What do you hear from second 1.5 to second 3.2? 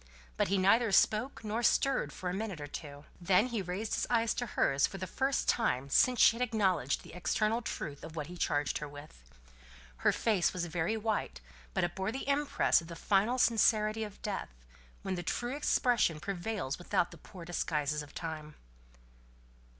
stirred for a minute or two.